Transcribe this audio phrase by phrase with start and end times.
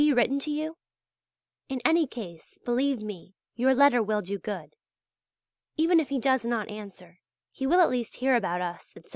[0.11, 0.75] written to you?
[1.69, 4.71] In any case, believe me, your letter will do good.
[5.77, 7.19] Even if he does not answer,
[7.51, 9.09] he will at least hear about us, etc.